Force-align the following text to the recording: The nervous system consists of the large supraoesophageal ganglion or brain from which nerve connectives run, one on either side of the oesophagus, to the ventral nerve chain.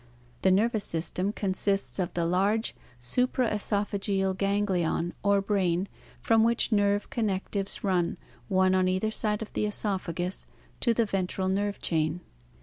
The 0.41 0.49
nervous 0.49 0.83
system 0.83 1.31
consists 1.31 1.99
of 1.99 2.11
the 2.15 2.25
large 2.25 2.73
supraoesophageal 2.99 4.35
ganglion 4.35 5.13
or 5.21 5.43
brain 5.43 5.87
from 6.19 6.43
which 6.43 6.71
nerve 6.71 7.11
connectives 7.11 7.83
run, 7.83 8.17
one 8.47 8.73
on 8.73 8.87
either 8.87 9.11
side 9.11 9.43
of 9.43 9.53
the 9.53 9.67
oesophagus, 9.67 10.47
to 10.79 10.95
the 10.95 11.05
ventral 11.05 11.49
nerve 11.49 11.79
chain. 11.81 12.21